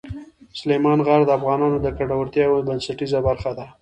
[0.59, 3.65] سلیمان غر د افغانانو د ګټورتیا یوه بنسټیزه برخه ده.